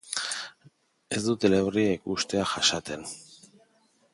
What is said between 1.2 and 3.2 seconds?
du teleberria ikustea jasaten.